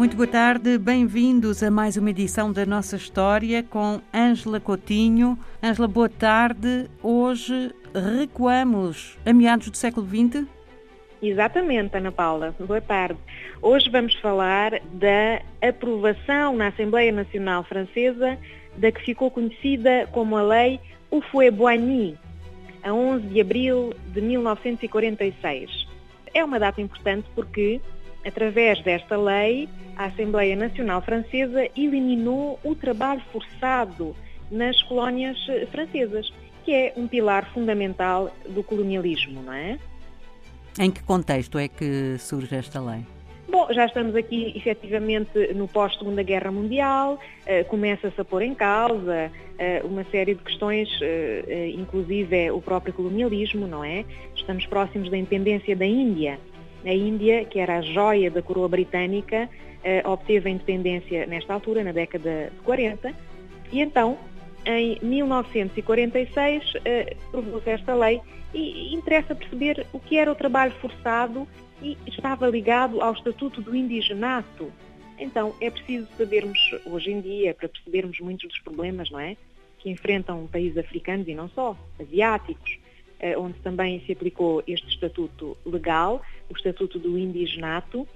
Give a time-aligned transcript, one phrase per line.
[0.00, 5.38] Muito boa tarde, bem-vindos a mais uma edição da nossa história com Ângela Coutinho.
[5.62, 6.88] Ângela, boa tarde.
[7.02, 7.70] Hoje
[8.18, 10.46] recuamos a meados do século XX?
[11.20, 12.54] Exatamente, Ana Paula.
[12.58, 13.18] Boa tarde.
[13.60, 18.38] Hoje vamos falar da aprovação na Assembleia Nacional Francesa
[18.78, 20.80] da que ficou conhecida como a Lei
[21.10, 22.16] Houphouët-Boigny,
[22.82, 25.86] a 11 de abril de 1946.
[26.32, 27.82] É uma data importante porque,
[28.24, 34.14] através desta lei, a Assembleia Nacional Francesa eliminou o trabalho forçado
[34.50, 35.38] nas colónias
[35.70, 36.32] francesas,
[36.64, 39.78] que é um pilar fundamental do colonialismo, não é?
[40.78, 43.04] Em que contexto é que surge esta lei?
[43.50, 49.32] Bom, já estamos aqui efetivamente no pós-Segunda Guerra Mundial, uh, começa-se a pôr em causa
[49.32, 54.04] uh, uma série de questões, uh, inclusive é o próprio colonialismo, não é?
[54.36, 56.38] Estamos próximos da independência da Índia.
[56.84, 59.48] A Índia, que era a joia da coroa britânica,
[60.04, 63.14] obteve a independência nesta altura, na década de 40,
[63.72, 64.18] e então,
[64.64, 66.72] em 1946,
[67.30, 68.20] provou-se esta lei
[68.52, 71.46] e interessa perceber o que era o trabalho forçado
[71.82, 74.70] e estava ligado ao Estatuto do Indigenato.
[75.18, 79.36] Então, é preciso sabermos, hoje em dia, para percebermos muitos dos problemas, não é?
[79.78, 82.78] Que enfrentam países africanos e não só, asiáticos,
[83.18, 88.06] eh, onde também se aplicou este estatuto legal, o Estatuto do Indigenato.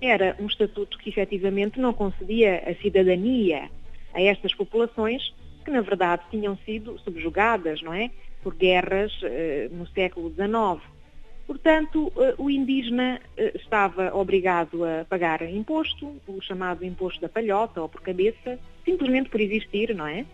[0.00, 3.70] Era um estatuto que efetivamente não concedia a cidadania
[4.14, 5.34] a estas populações
[5.64, 8.10] que, na verdade, tinham sido subjugadas, não é?
[8.42, 10.82] Por guerras eh, no século XIX.
[11.50, 17.82] Portanto, eh, o indígena eh, estava obrigado a pagar imposto, o chamado imposto da palhota
[17.82, 20.24] ou por cabeça, simplesmente por existir, não é?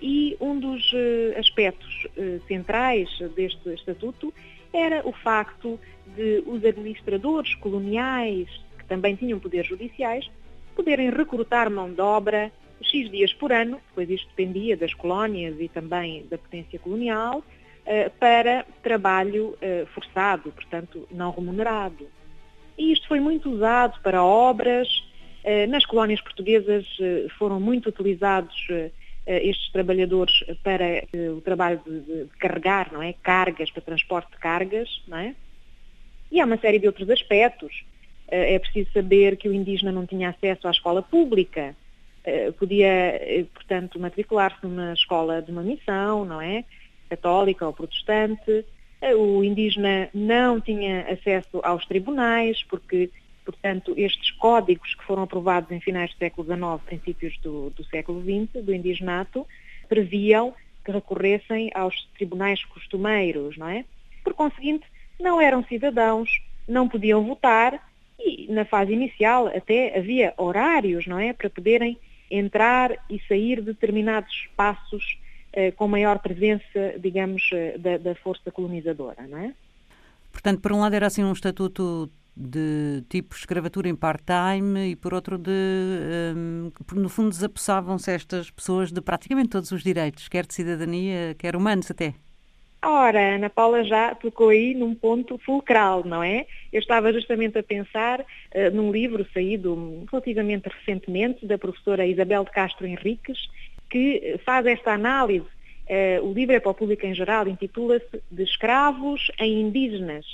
[0.00, 2.06] E um dos eh, aspectos
[2.46, 4.32] centrais deste estatuto
[4.72, 5.78] era o facto
[6.16, 10.30] de os administradores coloniais, que também tinham poderes judiciais,
[10.74, 15.68] poderem recrutar mão de obra X dias por ano, pois isto dependia das colónias e
[15.68, 17.42] também da potência colonial,
[17.84, 22.06] eh, para trabalho eh, forçado, portanto, não remunerado.
[22.76, 24.86] E isto foi muito usado para obras.
[25.42, 26.86] Eh, nas colónias portuguesas
[27.38, 28.68] foram muito utilizados
[29.28, 31.04] estes trabalhadores para
[31.36, 33.12] o trabalho de, carregar, não é?
[33.22, 35.34] Cargas, para transporte de cargas, não é?
[36.32, 37.84] E há uma série de outros aspectos.
[38.26, 41.74] É preciso saber que o indígena não tinha acesso à escola pública,
[42.58, 46.64] podia, portanto, matricular-se numa escola de uma missão, não é?
[47.08, 48.64] católica ou protestante.
[49.16, 53.10] O indígena não tinha acesso aos tribunais, porque,
[53.48, 58.20] portanto, estes códigos que foram aprovados em finais do século XIX, princípios do, do século
[58.20, 59.46] XX, do indigenato,
[59.88, 60.52] previam
[60.84, 63.86] que recorressem aos tribunais costumeiros, não é?
[64.22, 64.84] Por conseguinte,
[65.18, 66.28] não eram cidadãos,
[66.68, 67.82] não podiam votar
[68.20, 71.32] e, na fase inicial, até havia horários, não é?
[71.32, 71.98] Para poderem
[72.30, 75.18] entrar e sair de determinados espaços
[75.54, 79.54] eh, com maior presença, digamos, eh, da, da, força colonizadora, não é?
[80.30, 85.12] Portanto, por um lado era assim um estatuto de tipo escravatura em part-time e por
[85.12, 85.50] outro de,
[86.36, 91.56] um, no fundo, desapossavam-se estas pessoas de praticamente todos os direitos, quer de cidadania, quer
[91.56, 92.14] humanos até.
[92.80, 96.46] Ora, Ana Paula já tocou aí num ponto fulcral, não é?
[96.72, 102.52] Eu estava justamente a pensar uh, num livro saído relativamente recentemente da professora Isabel de
[102.52, 103.48] Castro Henriques,
[103.90, 105.46] que faz esta análise.
[105.90, 110.24] Uh, o livro é para o público em geral, intitula-se De escravos em indígenas.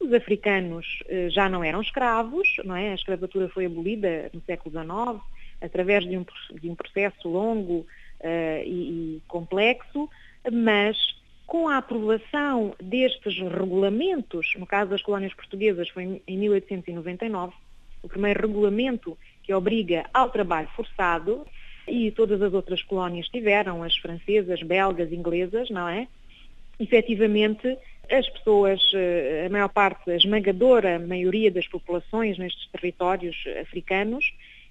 [0.00, 2.90] Os africanos uh, já não eram escravos, não é?
[2.90, 5.22] A escravatura foi abolida no século XIX,
[5.60, 6.24] através de um,
[6.60, 7.80] de um processo longo
[8.20, 10.08] uh, e, e complexo,
[10.52, 10.96] mas
[11.46, 17.54] com a aprovação destes regulamentos, no caso das colónias portuguesas foi em 1899,
[18.02, 21.46] o primeiro regulamento que obriga ao trabalho forçado,
[21.88, 26.06] e todas as outras colónias tiveram, as francesas, belgas, inglesas, não é?
[26.78, 27.76] Efetivamente,
[28.10, 34.24] as pessoas, eh, a maior parte, a esmagadora maioria das populações nestes territórios africanos,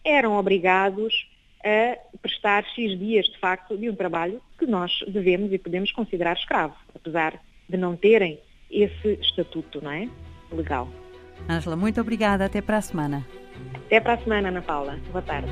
[0.04, 1.28] eram obrigados
[1.64, 6.34] a prestar X dias, de facto, de um trabalho que nós devemos e podemos considerar
[6.34, 8.40] escravo, apesar de não terem
[8.72, 10.10] esse estatuto, não é?
[10.52, 10.88] Legal.
[11.50, 12.46] Ângela, muito obrigada.
[12.46, 13.26] Até para a semana.
[13.86, 15.00] Até para a semana, Ana Paula.
[15.12, 15.50] Boa tarde.